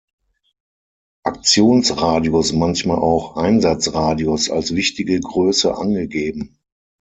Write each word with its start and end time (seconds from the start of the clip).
Aktionsradius, 1.23 2.53
manchmal 2.53 2.97
auch 2.97 3.35
"Einsatzradius", 3.37 4.49
als 4.49 4.73
wichtige 4.73 5.19
Größe 5.19 5.77
angegeben. 5.77 6.57